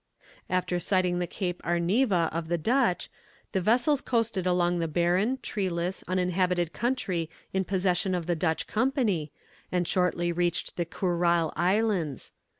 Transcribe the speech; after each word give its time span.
After 0.49 0.79
sighting 0.79 1.19
the 1.19 1.27
Cape 1.27 1.61
Arniva 1.61 2.27
of 2.33 2.47
the 2.47 2.57
Dutch, 2.57 3.07
the 3.51 3.61
vessels 3.61 4.01
coasted 4.01 4.47
along 4.47 4.79
the 4.79 4.87
barren, 4.87 5.37
treeless, 5.43 6.03
uninhabited 6.07 6.73
country 6.73 7.29
in 7.53 7.65
possession 7.65 8.15
of 8.15 8.25
the 8.25 8.35
Dutch 8.35 8.65
Company, 8.65 9.31
and 9.71 9.87
shortly 9.87 10.31
reached 10.31 10.75
the 10.75 10.85
Kurile 10.87 11.53
Islands. 11.55 12.33